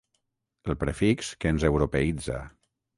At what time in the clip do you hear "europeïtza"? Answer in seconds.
1.73-2.45